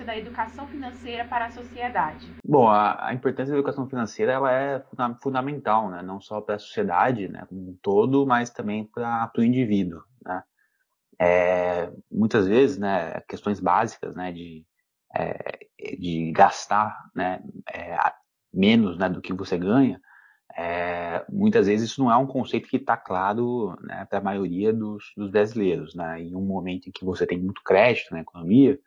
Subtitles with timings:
[0.00, 2.26] importância da educação financeira para a sociedade?
[2.44, 4.82] Bom, a, a importância da educação financeira ela é
[5.22, 6.02] fundamental, né?
[6.02, 10.02] não só para a sociedade né, como um todo, mas também para o indivíduo.
[10.24, 10.42] Né?
[11.18, 14.64] É, muitas vezes, né, questões básicas né, de,
[15.14, 15.66] é,
[15.98, 17.42] de gastar né,
[17.72, 17.96] é,
[18.52, 20.00] menos né, do que você ganha,
[20.56, 24.72] é, muitas vezes isso não é um conceito que está claro né, para a maioria
[24.72, 25.94] dos, dos brasileiros.
[25.94, 26.22] Né?
[26.22, 28.78] Em um momento em que você tem muito crédito na economia,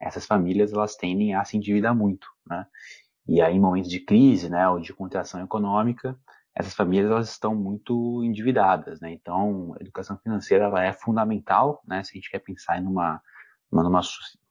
[0.00, 2.26] essas famílias elas tendem a se endividar muito.
[2.46, 2.66] Né?
[3.26, 6.16] E aí, em momentos de crise né, ou de contração econômica,
[6.54, 9.00] essas famílias elas estão muito endividadas.
[9.00, 9.12] Né?
[9.12, 13.20] Então, a educação financeira ela é fundamental né, se a gente quer pensar em uma,
[13.70, 14.00] numa,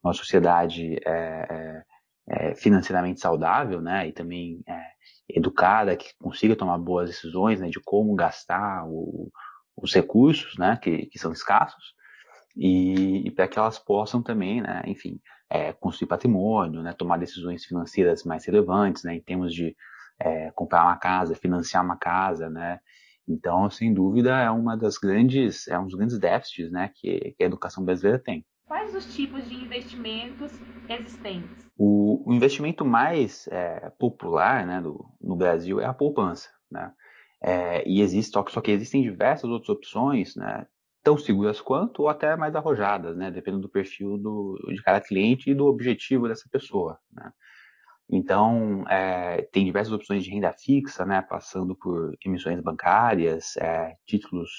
[0.04, 1.84] numa sociedade é, é,
[2.30, 4.82] é, financeiramente saudável né, e também é,
[5.30, 9.30] educada, que consiga tomar boas decisões né, de como gastar o,
[9.76, 11.96] os recursos né, que, que são escassos
[12.56, 17.66] e, e para que elas possam também, né, enfim, é, construir patrimônio, né, tomar decisões
[17.66, 19.76] financeiras mais relevantes, né, em termos de
[20.20, 22.80] é, comprar uma casa, financiar uma casa, né,
[23.28, 27.44] então, sem dúvida, é uma das grandes, é um dos grandes déficits, né, que, que
[27.44, 28.46] a educação brasileira tem.
[28.66, 30.52] Quais os tipos de investimentos
[30.90, 31.68] existentes?
[31.78, 36.50] O, o investimento mais é, popular né, do, no Brasil é a poupança.
[36.72, 36.92] Né?
[37.42, 40.66] É, e existe, só que, só que existem diversas outras opções, né,
[41.08, 45.50] tão seguras quanto ou até mais arrojadas, né, dependendo do perfil do, de cada cliente
[45.50, 47.00] e do objetivo dessa pessoa.
[47.14, 47.32] Né?
[48.10, 54.50] Então, é, tem diversas opções de renda fixa, né, passando por emissões bancárias, é, títulos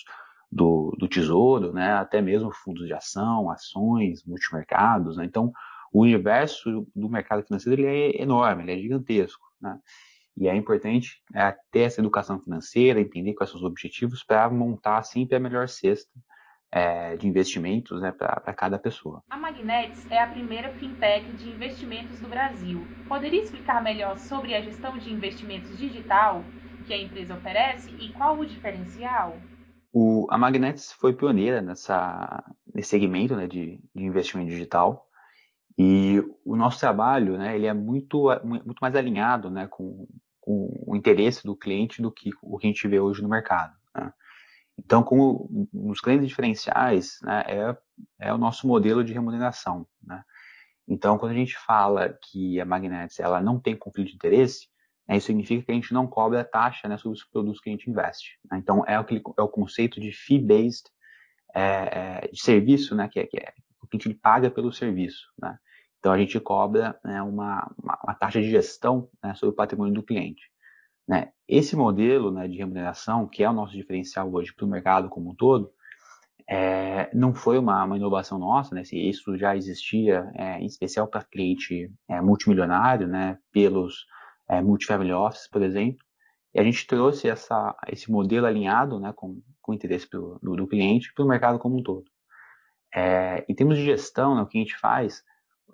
[0.50, 5.18] do, do tesouro, né, até mesmo fundos de ação, ações, multimercados.
[5.18, 5.26] Né?
[5.26, 5.52] Então,
[5.92, 9.46] o universo do mercado financeiro ele é enorme, ele é gigantesco.
[9.60, 9.78] Né?
[10.34, 15.02] E é importante é, ter essa educação financeira, entender quais são os objetivos para montar
[15.02, 16.10] sempre a melhor cesta
[16.70, 19.22] é, de investimentos né, para cada pessoa.
[19.30, 22.86] A Magnetics é a primeira fintech de investimentos do Brasil.
[23.08, 26.44] Poderia explicar melhor sobre a gestão de investimentos digital
[26.86, 29.36] que a empresa oferece e qual o diferencial?
[29.92, 35.06] O, a Magnetics foi pioneira nessa, nesse segmento né, de, de investimento digital
[35.78, 40.06] e o nosso trabalho né, ele é muito, muito mais alinhado né, com,
[40.40, 43.74] com o interesse do cliente do que o que a gente vê hoje no mercado.
[43.94, 44.12] Né?
[44.78, 49.86] Então, como um dos grandes diferenciais né, é, é o nosso modelo de remuneração.
[50.02, 50.22] Né?
[50.86, 54.68] Então, quando a gente fala que a Magnetics ela não tem conflito de interesse,
[55.06, 57.72] né, isso significa que a gente não cobra taxa né, sobre os produtos que a
[57.72, 58.38] gente investe.
[58.50, 58.58] Né?
[58.58, 60.84] Então, é, aquele, é o conceito de fee-based
[61.54, 63.52] é, é, de serviço, né, que, é, que é,
[63.82, 65.26] o que a gente paga pelo serviço.
[65.40, 65.58] Né?
[65.98, 69.94] Então, a gente cobra né, uma, uma, uma, taxa de gestão né, sobre o patrimônio
[69.94, 70.42] do cliente.
[71.08, 71.32] Né?
[71.48, 75.30] Esse modelo né, de remuneração, que é o nosso diferencial hoje para o mercado como
[75.30, 75.72] um todo,
[76.50, 78.82] é, não foi uma, uma, inovação nossa, né?
[78.90, 83.38] Isso já existia, é, em especial para cliente é, multimilionário, né?
[83.52, 84.06] Pelos
[84.48, 86.02] é, multifamily office, por exemplo,
[86.54, 90.56] e a gente trouxe essa, esse modelo alinhado né, com, com o interesse do, do,
[90.56, 92.04] do cliente para o mercado como um todo.
[92.94, 95.22] É, em termos de gestão, né, o que a gente faz,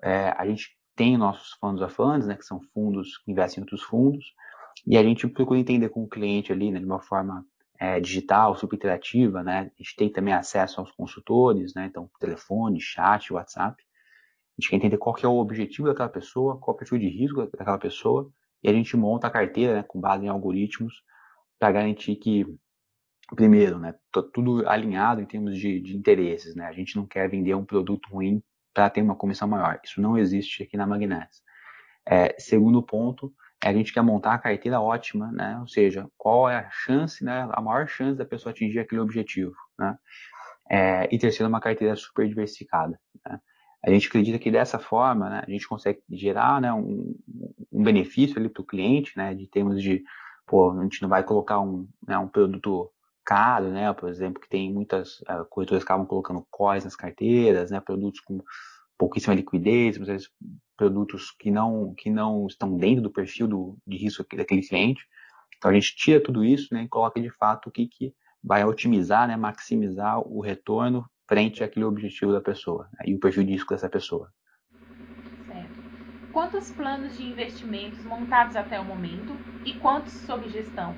[0.02, 3.64] é, a gente tem nossos fundos of funds, né, que são fundos que investem em
[3.64, 4.34] outros fundos,
[4.86, 7.44] e a gente procura entender com o cliente ali, né, de uma forma
[7.78, 12.80] é, digital, super interativa, né, a gente tem também acesso aos consultores, né, então telefone,
[12.80, 16.76] chat, WhatsApp, a gente quer entender qual que é o objetivo daquela pessoa, qual é
[16.76, 18.30] o perfil de risco daquela pessoa,
[18.62, 21.02] e a gente monta a carteira né, com base em algoritmos
[21.58, 22.46] para garantir que,
[23.36, 26.54] primeiro, né, tá tudo alinhado em termos de, de interesses.
[26.54, 26.64] Né?
[26.64, 28.42] A gente não quer vender um produto ruim
[28.72, 29.78] para ter uma comissão maior.
[29.84, 31.42] Isso não existe aqui na Magnets.
[32.06, 33.32] É, segundo ponto,
[33.64, 35.58] a gente quer montar a carteira ótima, né?
[35.60, 39.54] ou seja, qual é a chance, né, a maior chance da pessoa atingir aquele objetivo.
[39.78, 39.96] Né?
[40.70, 42.98] É, e terceiro, uma carteira super diversificada.
[43.26, 43.40] Né?
[43.86, 47.14] A gente acredita que dessa forma, né, a gente consegue gerar né, um,
[47.72, 50.02] um benefício ali para o cliente, né, de termos de,
[50.46, 52.90] pô, a gente não vai colocar um, né, um produto
[53.24, 57.70] caro, né, por exemplo, que tem muitas uh, corretoras que acabam colocando COIs nas carteiras,
[57.70, 58.42] né, produtos com
[58.98, 60.30] pouquíssima liquidez, muitas vezes
[60.76, 65.06] produtos que não, que não estão dentro do perfil do, de risco daquele cliente.
[65.56, 68.64] Então a gente tira tudo isso né, e coloca de fato o que, que vai
[68.64, 73.52] otimizar, né, maximizar o retorno frente àquele objetivo da pessoa né, e o perfil de
[73.52, 74.30] risco dessa pessoa.
[75.46, 75.74] Certo.
[76.32, 79.34] Quantos planos de investimentos montados até o momento
[79.64, 80.94] e quantos sob gestão?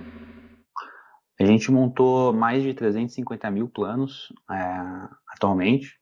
[1.39, 4.55] A gente montou mais de 350 mil planos é,
[5.29, 5.95] atualmente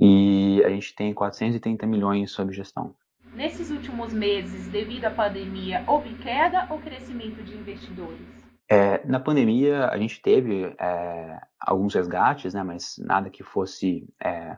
[0.00, 2.94] e a gente tem 430 milhões sob gestão.
[3.34, 8.44] Nesses últimos meses, devido à pandemia, houve queda ou crescimento de investidores?
[8.70, 14.56] É, na pandemia, a gente teve é, alguns resgates, né, mas nada que fosse é,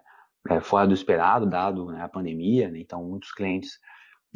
[0.49, 2.79] é, fora do esperado, dado né, a pandemia, né?
[2.79, 3.81] então muitos clientes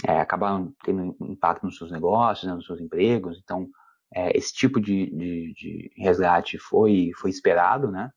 [0.06, 3.68] é, acabaram tendo impacto nos seus negócios, né, nos seus empregos, então
[4.14, 8.10] é, esse tipo de, de, de, resgate foi, foi esperado, né,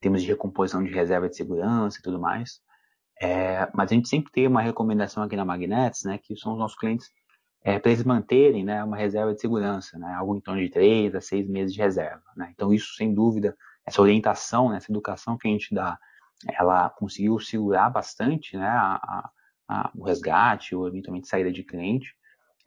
[0.00, 2.60] termos de recomposição de reserva de segurança e tudo mais,
[3.20, 6.58] é, mas a gente sempre tem uma recomendação aqui na Magnets, né, que são os
[6.58, 7.10] nossos clientes,
[7.64, 11.14] é, para eles manterem né, uma reserva de segurança, né, algo em torno de três
[11.14, 12.22] a seis meses de reserva.
[12.36, 15.98] Né, então isso, sem dúvida, essa orientação, né, essa educação que a gente dá
[16.46, 19.30] ela conseguiu segurar bastante né, a,
[19.68, 22.14] a, o resgate ou eventualmente saída de cliente.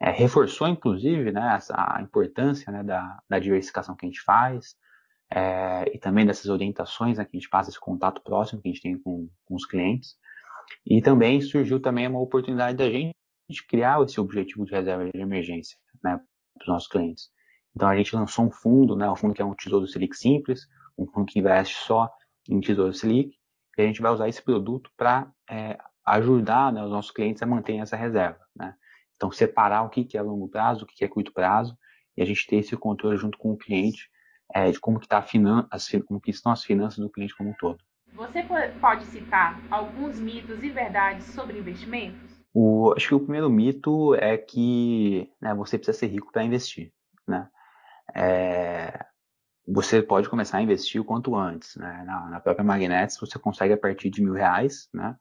[0.00, 4.74] É, reforçou, inclusive, né, essa, a importância né, da, da, diversificação que a gente faz
[5.34, 8.72] é, e também dessas orientações né, que a gente passa, esse contato próximo que a
[8.72, 10.14] gente tem com, com os clientes.
[10.86, 13.14] E também surgiu também uma oportunidade da gente
[13.68, 16.20] criar esse objetivo de reserva de emergência né,
[16.54, 17.30] para os nossos clientes.
[17.74, 20.66] Então a gente lançou um fundo, né, um fundo que é um Tesouro Selic simples,
[20.98, 22.10] um fundo que investe só
[22.48, 23.34] em Tesouro Selic,
[23.78, 27.46] e a gente vai usar esse produto para é, ajudar né, os nossos clientes a
[27.46, 28.40] manter essa reserva.
[28.54, 28.74] Né?
[29.16, 31.76] Então, separar o que, que é longo prazo, o que, que é curto prazo,
[32.16, 34.10] e a gente ter esse controle junto com o cliente
[34.54, 35.24] é, de como que, tá
[35.70, 37.78] as, como que estão as finanças do cliente como um todo.
[38.14, 38.44] Você
[38.80, 42.42] pode citar alguns mitos e verdades sobre investimentos?
[42.52, 46.92] O, acho que o primeiro mito é que né, você precisa ser rico para investir.
[47.26, 47.48] Né?
[48.14, 49.06] É,
[49.66, 51.74] você pode começar a investir o quanto antes.
[51.76, 52.04] Né?
[52.04, 55.16] Na, na, própria Magnetics você consegue a partir de mil reais, né?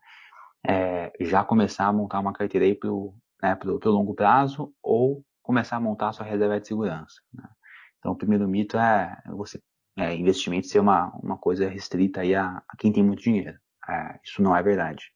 [0.67, 4.71] É, já começar a montar uma carteira aí para o né, pro, pro longo prazo
[4.81, 7.15] ou começar a montar a sua reserva de segurança.
[7.33, 7.43] Né?
[8.01, 9.61] Então o primeiro mito é você
[9.95, 13.57] é, investimento ser uma, uma coisa restrita aí a, a quem tem muito dinheiro.
[13.87, 15.11] É, isso não é verdade.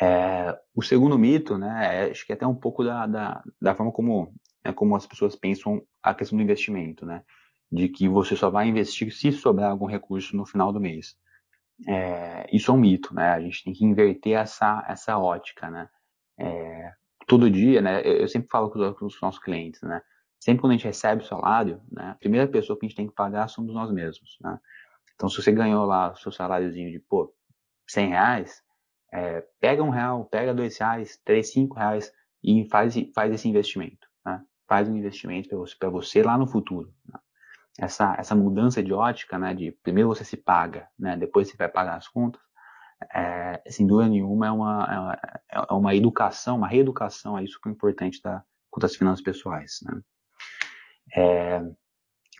[0.00, 3.74] É, o segundo mito, né, é, acho que é até um pouco da, da, da
[3.74, 7.22] forma como, é, como as pessoas pensam a questão do investimento, né?
[7.70, 11.16] de que você só vai investir se sobrar algum recurso no final do mês.
[11.88, 13.30] É, isso é um mito, né?
[13.30, 15.88] A gente tem que inverter essa, essa ótica, né?
[17.26, 18.02] Todo dia, né?
[18.04, 20.02] Eu, sempre falo com os, com os, nossos clientes, né?
[20.42, 22.10] Sempre quando a gente recebe o salário, né?
[22.10, 24.58] A primeira pessoa que a gente tem que pagar somos nós mesmos, né?
[25.14, 27.32] Então, se você ganhou lá o seu saláriozinho de, pô,
[27.88, 28.60] 100 reais,
[29.12, 32.12] é, pega um real, pega dois reais, três, cinco reais
[32.42, 34.42] e faz, faz esse investimento, né?
[34.66, 37.20] Faz um investimento para você, você lá no futuro, né?
[37.78, 41.68] essa, essa mudança de ótica, né, de primeiro você se paga, né, depois você vai
[41.68, 42.42] pagar as contas,
[43.14, 45.18] é, sem dúvida nenhuma é uma,
[45.52, 50.02] é, é uma educação, uma reeducação aí super importante da, quanto às finanças pessoais, né.
[51.14, 51.60] É,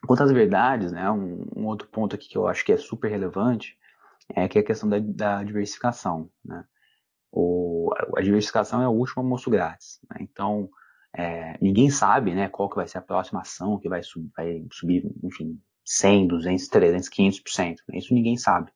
[0.07, 3.11] quanto às verdades, né, um, um, outro ponto aqui que eu acho que é super
[3.11, 3.79] relevante
[4.35, 6.65] é que é a questão da, da diversificação, né.
[7.35, 10.69] O, a diversificação é o último almoço grátis, né, então
[11.15, 14.65] é, ninguém sabe né, qual que vai ser a próxima ação que vai, sub, vai
[14.73, 17.77] subir, enfim, 100, 200, 300, 500%.
[17.93, 18.71] Isso ninguém sabe.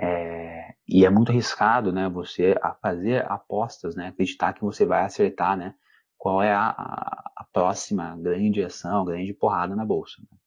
[0.00, 5.04] É, e é muito arriscado né, você a fazer apostas, né, acreditar que você vai
[5.04, 5.74] acertar né,
[6.18, 10.20] qual é a, a, próxima grande ação, grande porrada na bolsa.
[10.20, 10.38] Né?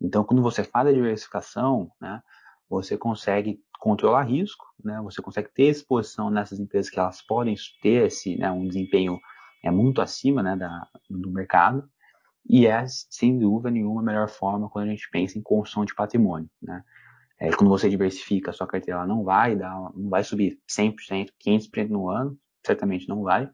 [0.00, 2.22] Então, quando você faz a diversificação, né,
[2.68, 8.06] você consegue controlar risco, né, você consegue ter exposição nessas empresas que elas podem ter
[8.06, 9.18] esse, né, um desempenho
[9.62, 11.88] é muito acima né, da, do mercado
[12.48, 15.94] e é, sem dúvida nenhuma, a melhor forma quando a gente pensa em construção de
[15.94, 16.50] patrimônio.
[16.60, 16.84] Né?
[17.40, 21.30] É, quando você diversifica, a sua carteira ela não vai dar, não vai subir 100%,
[21.42, 23.50] 500% no ano, certamente não vai,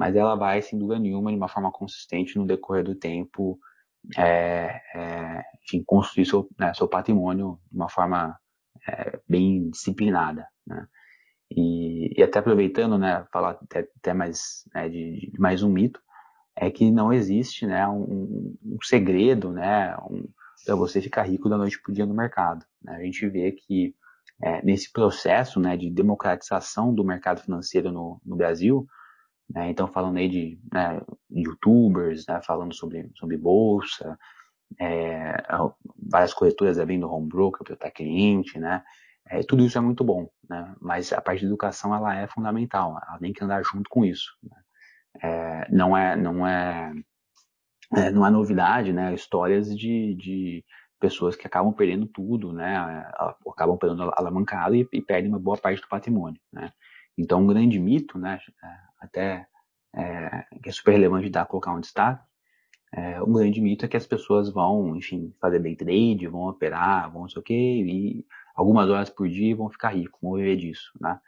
[0.00, 3.60] mas ela vai, sem dúvida nenhuma, de uma forma consistente no decorrer do tempo,
[4.16, 8.34] é, é, enfim, construir seu, né, seu patrimônio de uma forma
[8.88, 10.46] é, bem disciplinada.
[10.66, 10.86] Né?
[11.50, 16.00] E, e até aproveitando, né, falar até, até mais né, de, de, mais um mito,
[16.56, 20.26] é que não existe, né, um, um segredo, né, um,
[20.64, 22.64] para você ficar rico da noite para o dia no mercado.
[22.82, 22.96] Né?
[22.96, 23.94] A gente vê que
[24.42, 28.88] é, nesse processo, né, de democratização do mercado financeiro no, no Brasil,
[29.54, 34.18] né, então falando aí de né, YouTubers, né, falando sobre, sobre bolsa,
[34.80, 35.42] é,
[35.96, 38.82] várias corretoras abrindo home broker para estar cliente, né,
[39.30, 40.74] é, tudo isso é muito bom, né?
[40.80, 44.36] Mas a parte de educação ela é fundamental, ela tem que andar junto com isso.
[44.42, 44.56] Né?
[45.22, 46.92] É, não é, não é,
[47.96, 49.14] é, não é novidade, né?
[49.14, 50.64] Histórias de, de
[50.98, 52.76] pessoas que acabam perdendo tudo, né?
[53.48, 56.72] Acabam perdendo alavancado e, e perdem uma boa parte do patrimônio, né?
[57.16, 58.40] Então, um grande mito, né?
[59.00, 59.46] Até
[59.94, 62.22] é, que é super relevante dar colocar um destaque,
[62.92, 67.10] é, um grande mito é que as pessoas vão, enfim, fazer day trade, vão operar,
[67.10, 70.56] vão não sei o quê, e algumas horas por dia vão ficar ricos, vão viver
[70.56, 71.18] disso, né?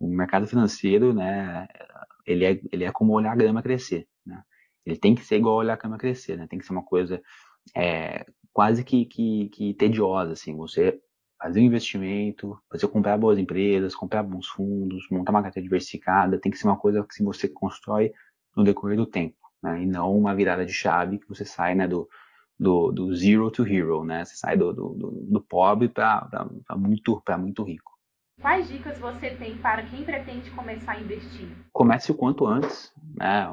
[0.00, 1.68] O mercado financeiro, né,
[2.26, 4.42] ele é, ele é como olhar a grama crescer, né?
[4.84, 6.46] Ele tem que ser igual olhar a grama crescer, né?
[6.48, 7.22] Tem que ser uma coisa
[7.76, 11.00] é, quase que, que, que tediosa, assim, você
[11.42, 16.52] fazer um investimento, fazer comprar boas empresas, comprar bons fundos, montar uma carteira diversificada, tem
[16.52, 18.12] que ser uma coisa que você constrói
[18.56, 19.82] no decorrer do tempo, né?
[19.82, 22.08] E não uma virada de chave que você sai, né, do,
[22.58, 24.24] do, do zero to hero, né?
[24.24, 26.28] Você sai do, do, do pobre para
[26.76, 27.90] muito, muito rico.
[28.40, 31.48] Quais dicas você tem para quem pretende começar a investir?
[31.72, 33.48] Comece o quanto antes, né?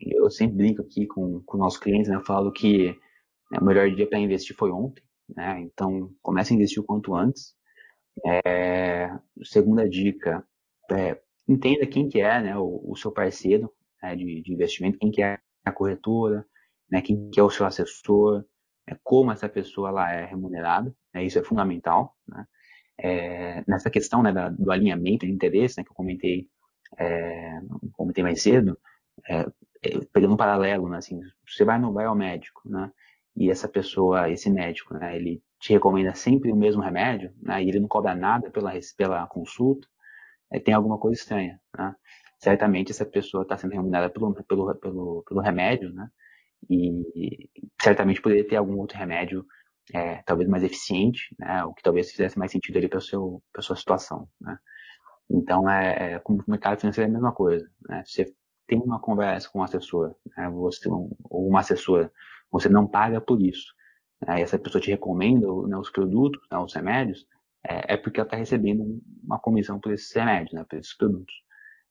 [0.00, 2.16] Eu sempre brinco aqui com, com nossos clientes, né?
[2.16, 2.88] Eu falo que
[3.50, 5.60] né, o melhor dia para investir foi ontem, né?
[5.60, 7.54] Então, comece a investir o quanto antes.
[8.24, 9.10] É,
[9.44, 10.46] segunda dica,
[10.90, 15.10] é, entenda quem que é né, o, o seu parceiro né, de, de, investimento, quem
[15.10, 16.46] que é a corretora,
[16.90, 18.44] né, quem que é o seu assessor,
[18.86, 22.16] é, como essa pessoa ela é remunerada, né, isso é fundamental.
[22.26, 22.46] Né,
[22.98, 26.48] é, nessa questão né, da, do alinhamento de interesse, né, que eu comentei,
[26.98, 27.60] é,
[27.92, 28.78] comentei mais cedo,
[29.28, 29.40] é,
[29.82, 32.90] é, pegando um paralelo, né, assim, você vai no médico, né,
[33.36, 37.68] e essa pessoa, esse médico, né, ele te recomenda sempre o mesmo remédio, né, e
[37.68, 39.86] ele não cobra nada pela, pela consulta,
[40.50, 41.94] é, tem alguma coisa estranha, né?
[42.38, 46.08] Certamente essa pessoa está sendo remunerada pelo, pelo, pelo, pelo remédio, né?
[46.70, 47.50] E
[47.80, 49.44] certamente poderia ter algum outro remédio,
[49.94, 51.64] é, talvez mais eficiente, né?
[51.64, 54.58] O que talvez fizesse mais sentido ali para a sua situação, né?
[55.28, 58.02] Então, é, é, como o mercado financeiro é a mesma coisa, né?
[58.06, 58.32] Você
[58.66, 60.48] tem uma conversa com um assessor, né?
[60.50, 62.12] Você, ou uma assessora,
[62.50, 63.74] você não paga por isso.
[64.26, 64.40] Né?
[64.40, 67.26] Essa pessoa te recomenda né, os produtos, né, os remédios,
[67.64, 71.34] é, é porque ela está recebendo uma comissão por esses remédios, né, por esses produtos.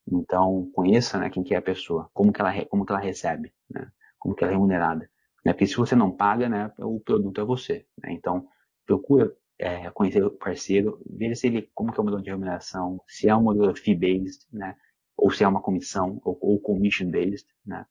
[0.07, 3.53] Então, conheça né, quem que é a pessoa, como que ela, como que ela recebe,
[3.69, 5.09] né, como que ela é remunerada.
[5.43, 7.85] Né, porque se você não paga, né, o produto é você.
[8.01, 8.47] Né, então,
[8.85, 13.01] procura é, conhecer o parceiro, veja se ele, como que é o modelo de remuneração,
[13.07, 14.75] se é um modelo fee-based, né,
[15.17, 17.85] ou se é uma comissão, ou, ou commission-based, né.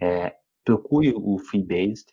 [0.00, 2.12] É, procure o fee-based,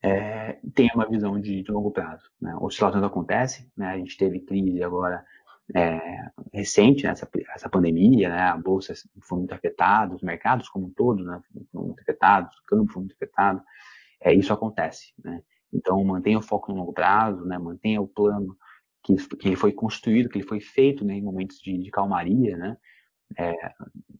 [0.00, 2.30] é, tenha uma visão de, de longo prazo.
[2.40, 2.56] Né?
[2.60, 3.88] Oscilações acontecem, né?
[3.88, 5.24] a gente teve crise agora
[5.74, 7.10] é, recente, né?
[7.10, 8.42] essa, essa pandemia, né?
[8.42, 11.42] a bolsa foi muito afetada, os mercados como um todo né?
[11.72, 13.60] foram muito afetados, o campo foi muito afetado,
[14.20, 15.12] é, isso acontece.
[15.22, 15.42] Né?
[15.72, 17.58] Então, mantenha o foco no longo prazo, né?
[17.58, 18.56] mantenha o plano
[19.02, 21.14] que, que foi construído, que ele foi feito né?
[21.14, 22.76] em momentos de, de calmaria, né?
[23.36, 23.52] É,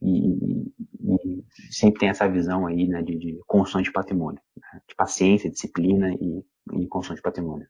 [0.03, 0.71] e,
[1.17, 5.51] e, sempre tem essa visão aí né, de, de construção de patrimônio, né, de paciência,
[5.51, 6.45] disciplina e,
[6.83, 7.67] e construção de patrimônio.